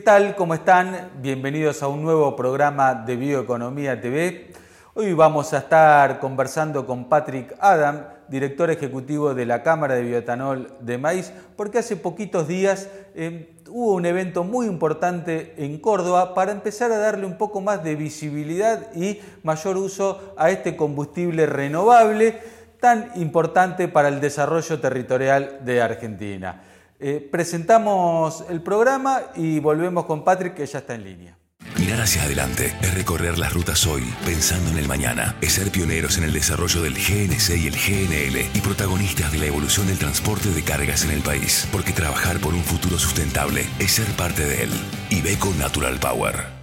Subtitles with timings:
[0.00, 0.34] ¿Qué tal?
[0.34, 1.10] ¿Cómo están?
[1.20, 4.50] Bienvenidos a un nuevo programa de Bioeconomía TV.
[4.94, 10.72] Hoy vamos a estar conversando con Patrick Adam, director ejecutivo de la Cámara de Bioetanol
[10.80, 16.52] de Maíz, porque hace poquitos días eh, hubo un evento muy importante en Córdoba para
[16.52, 22.40] empezar a darle un poco más de visibilidad y mayor uso a este combustible renovable
[22.80, 26.62] tan importante para el desarrollo territorial de Argentina.
[27.02, 31.36] Eh, presentamos el programa y volvemos con Patrick que ya está en línea.
[31.78, 35.34] Mirar hacia adelante es recorrer las rutas hoy pensando en el mañana.
[35.40, 39.46] Es ser pioneros en el desarrollo del GNC y el GNL y protagonistas de la
[39.46, 41.66] evolución del transporte de cargas en el país.
[41.72, 44.70] Porque trabajar por un futuro sustentable es ser parte de él.
[45.10, 46.59] Ibeco Natural Power.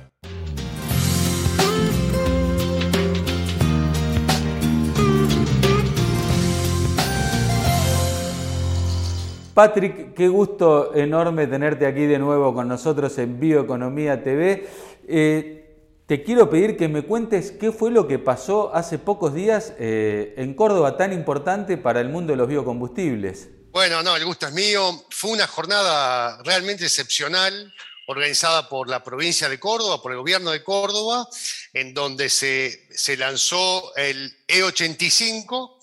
[9.57, 14.69] Patrick, qué gusto enorme tenerte aquí de nuevo con nosotros en Bioeconomía TV.
[15.07, 19.73] Eh, te quiero pedir que me cuentes qué fue lo que pasó hace pocos días
[19.79, 23.49] eh, en Córdoba, tan importante para el mundo de los biocombustibles.
[23.71, 25.03] Bueno, no, el gusto es mío.
[25.09, 27.73] Fue una jornada realmente excepcional
[28.05, 31.27] organizada por la provincia de Córdoba, por el gobierno de Córdoba,
[31.73, 35.77] en donde se, se lanzó el E85,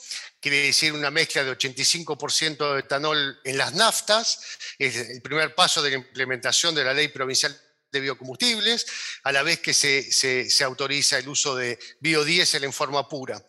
[0.45, 4.41] quiere decir una mezcla de 85% de etanol en las naftas,
[4.79, 7.59] es el primer paso de la implementación de la ley provincial
[7.91, 8.85] de biocombustibles,
[9.23, 13.43] a la vez que se, autoriza el uso de biodiesel en forma pura,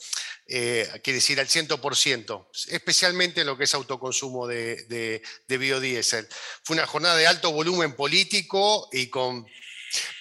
[0.47, 6.25] eh, quiere decir al 100%, especialmente en lo que es autoconsumo de, de biodiesel.
[6.63, 9.45] Fue una jornada de alto volumen político y con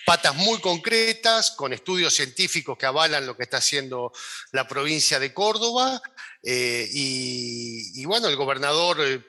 [0.04, 4.12] patas muy concretas, con estudios científicos que avalan lo que está haciendo
[4.52, 6.00] la provincia de Córdoba.
[6.42, 9.22] Eh, y, bueno, el gobernador eh,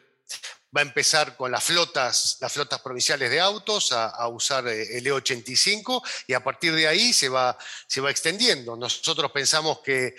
[0.75, 5.05] va a empezar con las flotas, las flotas provinciales de autos a, usar eh, el
[5.05, 7.57] E85 y a partir de ahí se va,
[7.87, 8.75] se va extendiendo.
[8.75, 10.15] Nosotros pensamos que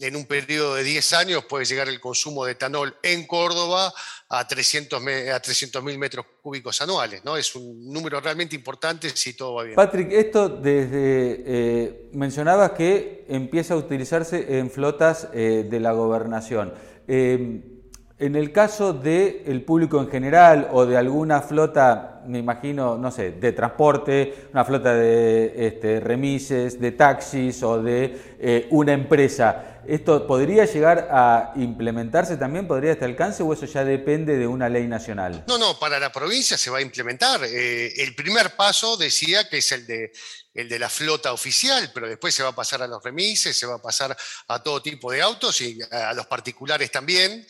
[0.00, 3.92] en un periodo de 10 años puede llegar el consumo de etanol en Córdoba
[4.28, 7.24] a 300.000 a 300 metros cúbicos anuales.
[7.24, 7.36] ¿no?
[7.36, 9.76] Es un número realmente importante si todo va bien.
[9.76, 16.74] Patrick, esto desde, eh, mencionabas que empieza a utilizarse en flotas eh, de la gobernación.
[17.08, 17.75] Eh,
[18.18, 23.32] en el caso del público en general o de alguna flota, me imagino, no sé,
[23.32, 30.64] de transporte, una flota de este, remises, de taxis o de una empresa, ¿Esto podría
[30.64, 32.66] llegar a implementarse también?
[32.66, 35.44] ¿Podría este alcance o eso ya depende de una ley nacional?
[35.46, 37.44] No, no, para la provincia se va a implementar.
[37.44, 40.12] Eh, el primer paso decía que es el de,
[40.54, 43.66] el de la flota oficial, pero después se va a pasar a los remises, se
[43.66, 44.16] va a pasar
[44.48, 47.46] a todo tipo de autos y a los particulares también.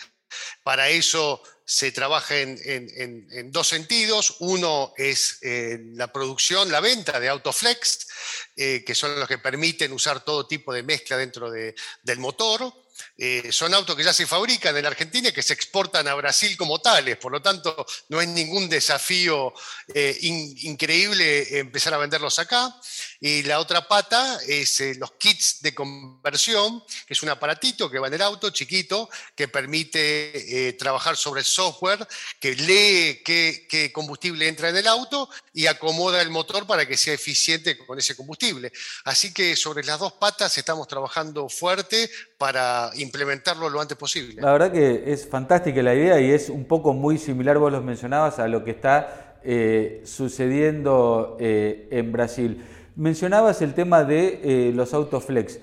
[0.63, 4.37] Para eso se trabaja en, dos sentidos.
[4.41, 8.07] Uno es eh, la producción, la venta de Autoflex,
[8.57, 12.73] eh, que son los que permiten usar todo tipo de mezcla dentro del motor.
[13.17, 16.57] Eh, son autos que ya se fabrican en Argentina y que se exportan a Brasil
[16.57, 19.55] como tales, por lo tanto no es ningún desafío
[19.95, 22.75] eh, increíble empezar a venderlos acá.
[23.21, 27.99] Y la otra pata es eh, los kits de conversión, que es un aparatito que
[27.99, 32.07] va en el auto, chiquito, que permite trabajar sobre el software,
[32.39, 36.97] que lee qué, qué combustible entra en el auto y acomoda el motor para que
[36.97, 38.73] sea eficiente con ese combustible.
[39.05, 44.41] Así que sobre las dos patas estamos trabajando fuerte para implementarlo lo antes posible.
[44.41, 47.83] La verdad que es fantástica la idea y es un poco muy similar, vos lo
[47.83, 52.65] mencionabas, a lo que está eh, sucediendo eh, en Brasil.
[52.97, 55.61] Mencionabas el tema de eh, los autoflex.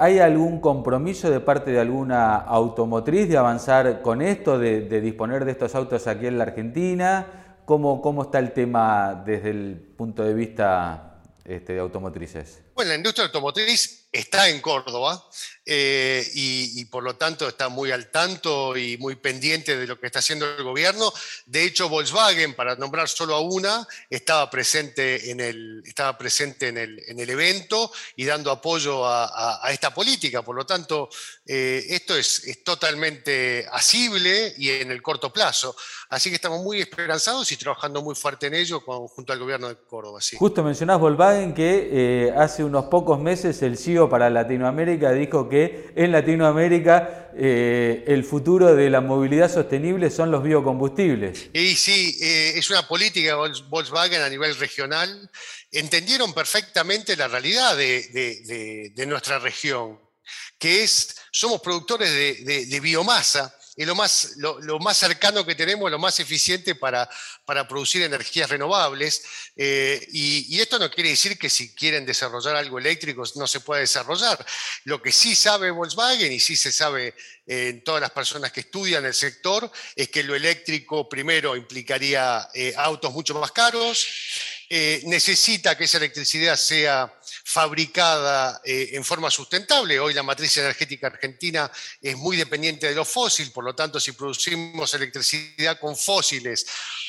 [0.00, 5.52] ¿Hay algún compromiso de parte de alguna automotriz de avanzar con esto, de, disponer de
[5.52, 7.60] estos autos aquí en la Argentina?
[7.64, 12.60] ¿Cómo, cómo está el tema desde el punto de vista este, de automotrices?
[12.74, 15.22] Bueno, la industria automotriz está en Córdoba
[15.70, 20.06] eh, y, por lo tanto está muy al tanto y muy pendiente de lo que
[20.06, 21.12] está haciendo el gobierno.
[21.44, 26.78] De hecho, Volkswagen, para nombrar solo a una, estaba presente en el, estaba presente en
[26.78, 30.40] el, en el evento y dando apoyo a, esta política.
[30.40, 31.10] Por lo tanto,
[31.44, 35.76] eh, esto es, es, totalmente asible y en el corto plazo.
[36.08, 39.76] Así que estamos muy esperanzados y trabajando muy fuerte en ello junto al gobierno de
[39.76, 40.20] Córdoba.
[40.38, 45.92] Justo mencionás Volkswagen que eh, hace unos pocos meses el CEO para Latinoamérica dijo que
[45.96, 51.48] en Latinoamérica eh, el futuro de la movilidad sostenible son los biocombustibles.
[51.54, 55.30] Y sí, eh, es una política de Volkswagen a nivel regional.
[55.72, 59.98] Entendieron perfectamente la realidad de, nuestra región,
[60.58, 62.12] que es, somos productores
[62.44, 67.08] de biomasa es lo más, lo, más cercano que tenemos, lo más eficiente para,
[67.44, 69.22] para producir energías renovables.
[69.54, 73.80] Eh, y, esto no quiere decir que si quieren desarrollar algo eléctrico no se pueda
[73.80, 74.44] desarrollar.
[74.82, 77.14] Lo que sí sabe Volkswagen y sí se sabe
[77.46, 82.48] eh, en todas las personas que estudian el sector es que lo eléctrico primero implicaría
[82.54, 84.08] eh, autos mucho más caros,
[85.04, 87.17] necesita que esa electricidad sea
[87.48, 89.98] fabricada eh, en forma sustentable.
[89.98, 94.12] Hoy la matriz energética argentina es muy dependiente de los fósiles, por lo tanto, si
[94.12, 96.66] producimos electricidad con fósiles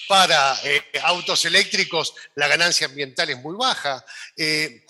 [0.07, 4.05] para eh, autos eléctricos, la ganancia ambiental es muy baja.
[4.37, 4.85] Eh,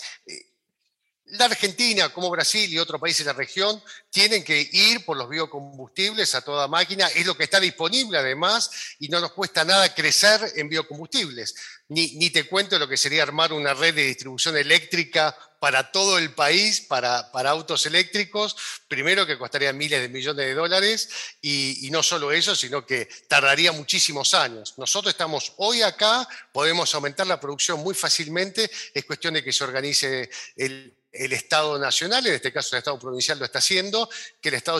[1.32, 5.30] la Argentina, como Brasil y otros países de la región, tienen que ir por los
[5.30, 7.08] biocombustibles a toda máquina.
[7.08, 11.56] Es lo que está disponible además y no nos cuesta nada crecer en biocombustibles.
[11.90, 16.34] Ni, te cuento lo que sería armar una red de distribución eléctrica para todo el
[16.34, 18.56] país, para, para autos eléctricos,
[18.88, 21.10] primero que costaría miles de millones de dólares
[21.42, 24.76] y, y no solo eso, sino que tardaría muchísimos años.
[24.78, 29.64] Nosotros estamos hoy acá, podemos aumentar la producción muy fácilmente, es cuestión de que se
[29.64, 34.10] organice el el Estado Nacional, en este caso el Estado Provincial lo está haciendo,
[34.42, 34.80] que el Estado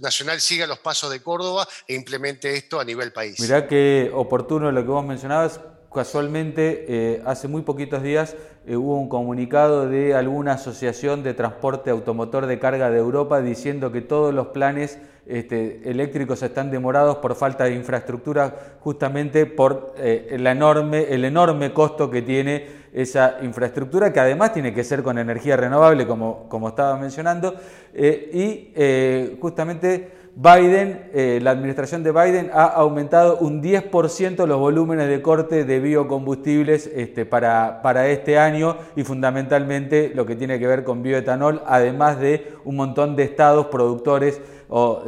[0.00, 3.40] Nacional siga los pasos de Córdoba e implemente esto a nivel país.
[3.40, 5.60] Mirá qué oportuno lo que vos mencionabas.
[5.94, 8.34] Casualmente, eh, hace muy poquitos días
[8.66, 13.92] eh, hubo un comunicado de alguna asociación de transporte automotor de carga de Europa diciendo
[13.92, 20.28] que todos los planes este, eléctricos están demorados por falta de infraestructura, justamente por eh,
[20.30, 25.18] el, enorme, el enorme costo que tiene esa infraestructura, que además tiene que ser con
[25.18, 27.54] energía renovable, como, como estaba mencionando,
[27.94, 28.72] y
[29.40, 35.64] justamente Biden, eh, la administración de Biden ha aumentado un 10% los volúmenes de corte
[35.64, 41.02] de biocombustibles este, para, para este año y fundamentalmente lo que tiene que ver con
[41.02, 45.02] bioetanol, además de un montón de estados productores o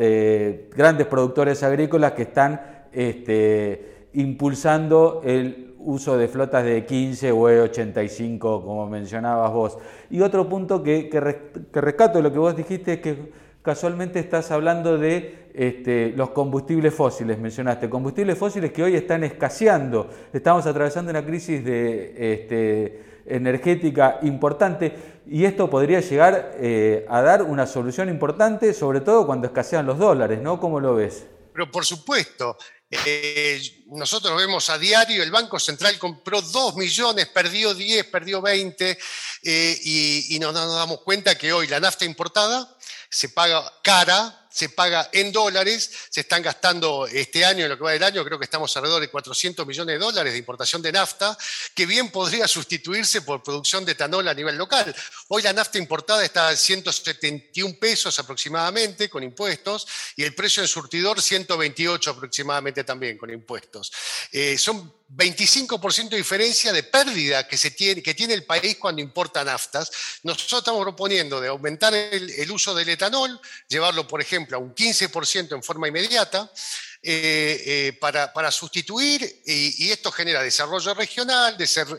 [0.77, 2.61] grandes productores agrícolas que están
[2.93, 9.79] este, impulsando el uso de flotas de 15 o E85, como mencionabas vos.
[10.11, 11.21] Y otro punto que, que,
[11.81, 13.33] rescato de lo que vos dijiste es que
[13.65, 20.11] casualmente estás hablando de este, los combustibles fósiles, mencionaste, combustibles fósiles que hoy están escaseando.
[20.35, 27.67] Estamos atravesando una crisis este, energética importante y esto podría llegar eh, a dar una
[27.67, 30.61] solución importante, sobre todo cuando escasean los dólares, ¿no?
[30.61, 31.25] ¿Cómo lo ves?
[31.55, 32.59] Pero por supuesto,
[32.91, 38.99] eh, nosotros vemos a diario, el Banco Central compró 2 millones, perdió 10, perdió 20,
[39.43, 42.77] eh, y, no nos damos cuenta que hoy la nafta importada
[43.15, 47.83] se paga cara se paga en dólares, se están gastando este año, en lo que
[47.83, 50.93] va del año, creo que estamos alrededor de 400 millones de dólares de importación de
[50.93, 51.37] nafta,
[51.75, 54.95] que bien podría sustituirse por producción de etanol a nivel local.
[55.27, 60.69] Hoy la nafta importada está a 171 pesos aproximadamente con impuestos y el precio en
[60.69, 63.93] surtidor 128 aproximadamente también con impuestos.
[64.31, 69.03] Eh, son 25% de diferencia de pérdida que, se tiene, que tiene el país cuando
[69.03, 69.91] importa naftas.
[70.23, 75.55] Nosotros estamos proponiendo de aumentar el, uso del etanol, llevarlo, por ejemplo, a un 15%
[75.55, 76.51] en forma inmediata,
[77.03, 81.57] eh, eh, para, sustituir, y, esto genera desarrollo regional,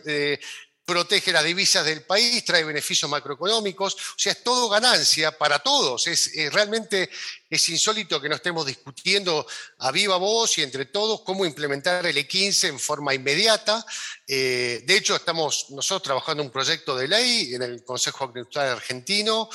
[0.08, 0.40] eh,
[0.84, 6.08] protege las divisas del país, trae beneficios macroeconómicos, o sea, es todo ganancia para todos.
[6.08, 7.10] Es, realmente
[7.56, 9.46] es insólito que no estemos discutiendo
[9.80, 13.86] a viva voz y entre todos cómo implementar el E15 en forma inmediata.
[14.28, 19.50] Eh, de hecho, estamos nosotros trabajando un proyecto de ley en el Consejo Agricultural Argentino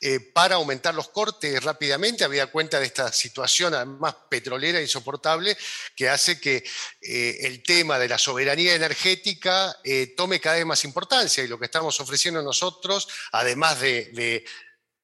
[0.00, 5.56] eh, para aumentar los cortes rápidamente, había cuenta de esta situación además petrolera insoportable
[5.94, 6.64] que hace que
[7.00, 9.76] eh, el tema de la soberanía energética
[10.16, 14.44] tome cada vez más importancia y lo que estamos ofreciendo nosotros, además de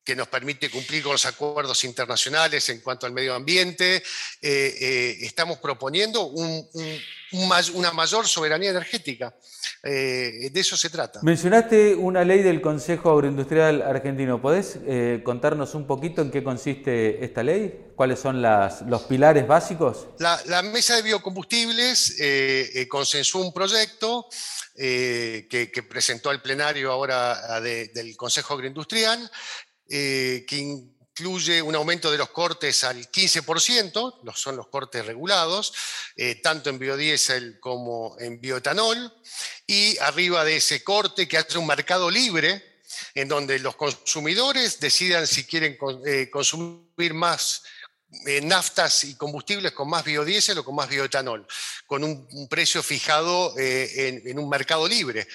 [0.04, 3.96] que nos permite cumplir con los acuerdos internacionales en cuanto al medio ambiente.
[3.96, 4.02] Eh,
[4.80, 9.34] eh, estamos proponiendo una mayor soberanía energética.
[9.84, 11.20] Eh, de eso se trata.
[11.22, 14.42] Mencionaste una ley del Consejo Agroindustrial Argentino.
[14.42, 14.78] ¿Podés
[15.22, 17.92] contarnos un poquito en qué consiste esta ley?
[17.94, 20.08] ¿Cuáles son los pilares básicos?
[20.18, 22.16] La, mesa de biocombustibles
[22.88, 24.26] consensuó un proyecto
[24.74, 29.30] que, presentó al plenario ahora del Consejo Agroindustrial,
[29.94, 35.74] eh, que incluye un aumento de los cortes al 15%, los, son los cortes regulados,
[36.16, 39.12] eh, tanto en biodiesel como en bioetanol,
[39.66, 42.80] y arriba de ese corte que hace un mercado libre
[43.14, 47.62] en donde los consumidores decidan si quieren eh, consumir más
[48.42, 51.46] naftas y combustibles con más biodiesel o con más bioetanol,
[51.86, 55.28] con un, precio fijado en, un mercado libre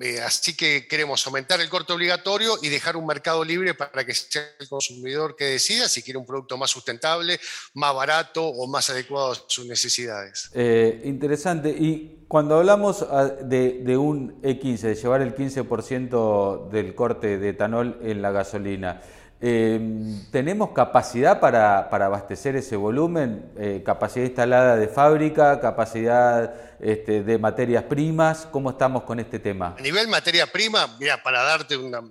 [0.00, 4.14] Eh, así que queremos aumentar el corte obligatorio y dejar un mercado libre para que
[4.14, 7.40] sea el consumidor que decida si quiere un producto más sustentable,
[7.74, 10.50] más barato o más adecuado a sus necesidades.
[10.54, 11.70] Eh, interesante.
[11.70, 17.98] Y cuando hablamos ah, de, un E15, de llevar el 15% del corte de etanol
[18.02, 19.02] en la gasolina,
[19.44, 23.52] Em, ¿Tenemos capacidad para, abastecer ese volumen?
[23.58, 25.60] Eh, ¿Capacidad instalada de fábrica?
[25.60, 28.46] ¿Capacidad este, de materias primas?
[28.52, 29.74] ¿Cómo estamos con este tema?
[29.76, 32.04] A nivel materia prima, mira, para darte una,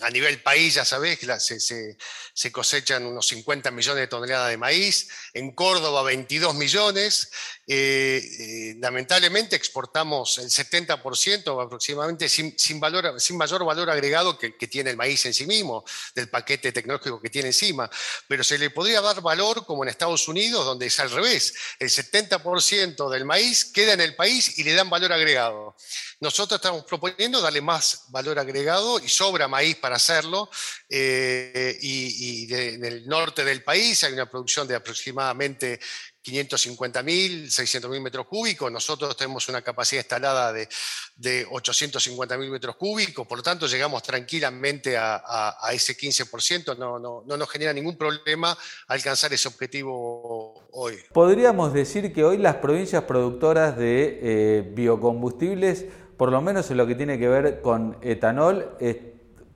[0.00, 1.96] a nivel país, ya sabés, se,
[2.32, 7.30] se, cosechan unos 50 millones de toneladas de maíz, en Córdoba 22 millones.
[7.72, 14.90] Eh, lamentablemente exportamos el 70% aproximadamente sin, sin, valor, sin mayor valor agregado que, tiene
[14.90, 17.88] el maíz en sí mismo, del paquete tecnológico que tiene encima.
[18.26, 21.54] Pero se le podría dar valor como en Estados Unidos, donde es al revés.
[21.78, 25.76] El 70% del maíz queda en el país y le dan valor agregado.
[26.18, 30.50] Nosotros estamos proponiendo darle más valor agregado y sobra maíz para hacerlo.
[30.88, 35.78] Eh, y, en el norte del país hay una producción de aproximadamente
[36.24, 38.70] 550.000, 600.000 metros cúbicos.
[38.70, 40.68] Nosotros tenemos una capacidad instalada de,
[41.16, 45.20] de 850.000 metros cúbicos, por lo tanto llegamos tranquilamente a,
[45.72, 46.76] ese 15%.
[46.76, 48.56] No, no, no, nos genera ningún problema
[48.88, 50.96] alcanzar ese objetivo hoy.
[51.12, 55.86] Podríamos decir que hoy las provincias productoras de eh, biocombustibles
[56.20, 58.76] por lo menos en lo que tiene que ver con etanol,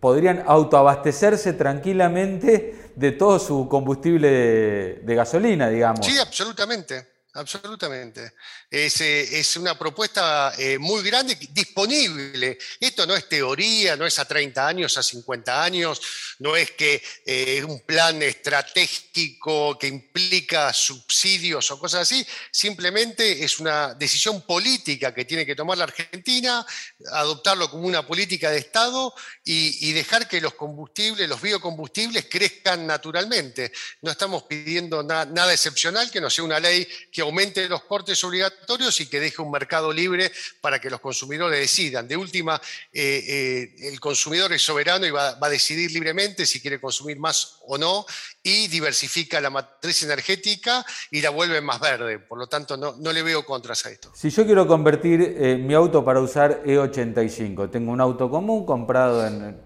[0.05, 6.05] podrían autoabastecerse tranquilamente de todo su combustible de gasolina, digamos.
[6.05, 7.14] Sí, absolutamente.
[7.37, 8.35] Absolutamente.
[8.71, 12.57] Es, eh, es una propuesta eh, muy grande, disponible.
[12.79, 16.01] Esto no es teoría, no es a 30 años, a 50 años,
[16.39, 23.45] no es que eh, es un plan estratégico que implica subsidios o cosas así, simplemente
[23.45, 26.65] es una decisión política que tiene que tomar la Argentina,
[27.11, 29.13] adoptarlo como una política de Estado
[29.43, 33.73] y, dejar que los combustibles, los biocombustibles crezcan naturalmente.
[34.03, 39.01] No estamos pidiendo nada excepcional, que no sea una ley que aumente los cortes obligatorios
[39.01, 42.07] y que deje un mercado libre para que los consumidores decidan.
[42.07, 42.61] De última,
[42.93, 47.59] eh, eh, el consumidor es soberano y va, a decidir libremente si quiere consumir más
[47.67, 48.07] o no
[48.43, 52.19] y diversifica la matriz energética y la vuelve más verde.
[52.19, 54.13] Por lo tanto, no, no le veo contras a esto.
[54.15, 59.27] Si yo quiero convertir eh, mi auto para usar E85, tengo un auto común comprado
[59.27, 59.61] en,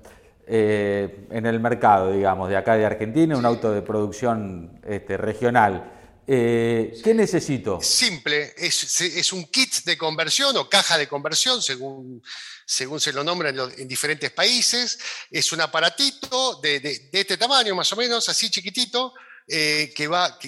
[0.46, 5.97] en el mercado, digamos, de acá de Argentina, un auto de producción este, regional.
[6.30, 7.80] Eh, ¿Qué necesito?
[7.80, 12.22] Simple, es, un kit de conversión o caja de conversión, según,
[12.66, 14.98] según se lo nombra en, diferentes países.
[15.30, 19.14] Es un aparatito de, este tamaño, más o menos, así chiquitito,
[19.46, 20.38] eh, que, va,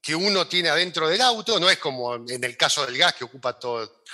[0.00, 1.58] que, uno tiene adentro del auto.
[1.58, 4.04] No es como en el caso del gas, que ocupa todo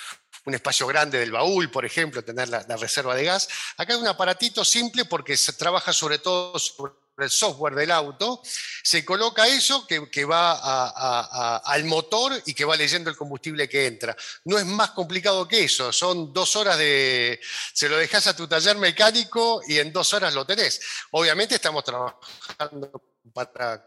[0.47, 3.47] un espacio grande del baúl, por ejemplo, tener la, reserva de gas.
[3.77, 8.43] Acá hay un aparatito simple porque se trabaja sobre todo sobre el software del auto,
[8.83, 14.17] se coloca eso que, va al motor y que va leyendo el combustible que entra.
[14.45, 17.41] No es más complicado que eso, son dos horas de...
[17.73, 20.81] Se lo dejas a tu taller mecánico y en dos horas lo tenés.
[21.11, 23.10] Obviamente estamos trabajando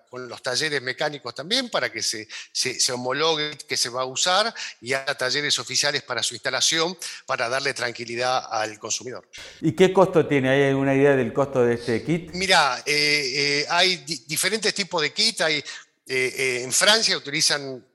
[0.10, 4.54] con los talleres mecánicos también para que se, se, homologue que se va a usar
[4.82, 9.30] y haya talleres oficiales para su instalación para darle tranquilidad al consumidor.
[9.62, 10.50] ¿Y qué costo tiene?
[10.50, 12.32] ¿Hay alguna idea del costo de este kit?
[12.34, 13.98] Mira, eh, eh, hay
[14.28, 15.42] diferentes tipos de kit.
[15.42, 15.64] Hay,
[16.08, 17.86] eh, en Francia utilizan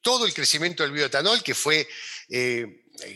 [0.00, 1.86] todo el crecimiento del bioetanol que fue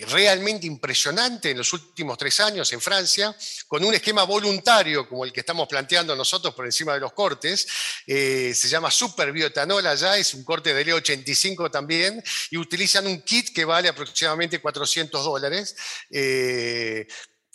[0.09, 3.35] realmente impresionante en los últimos tres años en Francia,
[3.67, 7.67] con un esquema voluntario como el que estamos planteando nosotros por encima de los cortes.
[8.07, 13.23] Eh, se llama Super Bioetanol allá, es un corte de E85 también, y utilizan un
[13.23, 15.77] kit que vale aproximadamente 400 dólares.
[16.11, 17.07] Eh,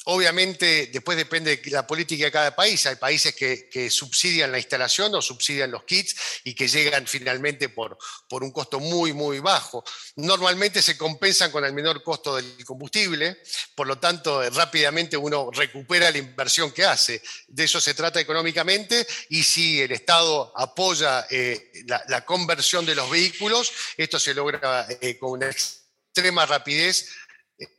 [0.09, 2.85] Obviamente, después depende de la política de cada país.
[2.85, 7.97] Hay países que, subsidian la instalación o subsidian los kits y que llegan finalmente por,
[8.29, 9.83] un costo muy, muy bajo.
[10.15, 13.41] Normalmente se compensan con el menor costo del combustible,
[13.75, 17.21] por lo tanto, rápidamente uno recupera la inversión que hace.
[17.49, 23.09] De eso se trata económicamente y si el Estado apoya eh, la, conversión de los
[23.09, 27.09] vehículos, esto se logra eh, con una extrema rapidez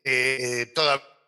[0.05, 0.75] eh,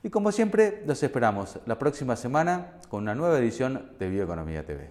[0.01, 4.89] Y como siempre, los esperamos la próxima semana con una nueva edición de Bioeconomía TV.